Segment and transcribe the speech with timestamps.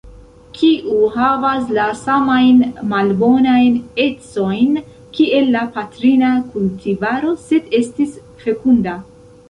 [0.59, 2.63] Kiu havas la samajn
[2.95, 3.77] malbonajn
[4.07, 4.83] ecojn
[5.19, 9.03] kiel la patrina kultivaro, sed estis fekunda.